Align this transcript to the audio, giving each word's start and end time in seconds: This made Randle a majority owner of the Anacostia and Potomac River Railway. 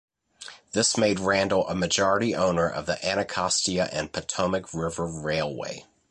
This 0.71 0.97
made 0.97 1.19
Randle 1.19 1.69
a 1.69 1.75
majority 1.75 2.33
owner 2.33 2.67
of 2.67 2.87
the 2.87 2.97
Anacostia 3.05 3.87
and 3.91 4.11
Potomac 4.11 4.73
River 4.73 5.05
Railway. 5.05 5.85